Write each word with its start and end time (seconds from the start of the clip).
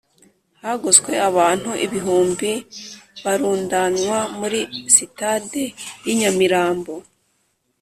hagoswe 0.61 1.13
abantu 1.29 1.69
ibihumbi 1.85 2.51
barundanywa 3.23 4.17
muri 4.39 4.59
sitade 4.95 5.63
y'i 6.05 6.13
nyamirambo 6.19 6.93